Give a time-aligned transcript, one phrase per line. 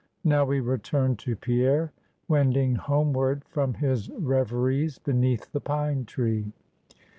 [0.23, 1.91] Now we return to Pierre,
[2.27, 6.51] wending homeward from his reveries beneath the pine tree.